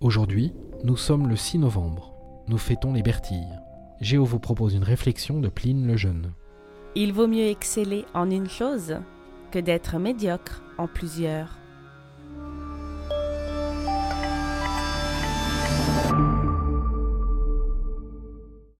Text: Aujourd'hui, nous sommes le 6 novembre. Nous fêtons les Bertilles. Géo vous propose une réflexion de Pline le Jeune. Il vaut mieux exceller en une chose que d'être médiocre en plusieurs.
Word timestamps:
Aujourd'hui, 0.00 0.52
nous 0.82 0.96
sommes 0.96 1.28
le 1.28 1.36
6 1.36 1.58
novembre. 1.58 2.12
Nous 2.48 2.58
fêtons 2.58 2.92
les 2.92 3.02
Bertilles. 3.02 3.60
Géo 4.00 4.24
vous 4.24 4.40
propose 4.40 4.74
une 4.74 4.82
réflexion 4.82 5.40
de 5.40 5.48
Pline 5.48 5.86
le 5.86 5.96
Jeune. 5.96 6.32
Il 6.96 7.12
vaut 7.12 7.28
mieux 7.28 7.46
exceller 7.46 8.04
en 8.12 8.28
une 8.28 8.48
chose 8.48 8.96
que 9.52 9.58
d'être 9.60 9.98
médiocre 9.98 10.62
en 10.78 10.88
plusieurs. 10.88 11.58